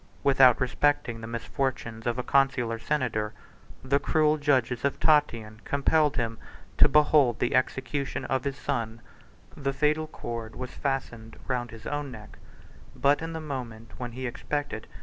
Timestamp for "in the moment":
13.21-13.91